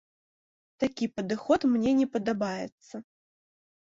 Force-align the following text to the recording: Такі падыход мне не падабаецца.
Такі 0.83 1.05
падыход 1.19 1.67
мне 1.75 1.91
не 2.01 2.07
падабаецца. 2.17 2.95